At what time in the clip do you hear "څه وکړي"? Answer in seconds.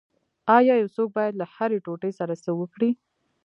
2.43-2.89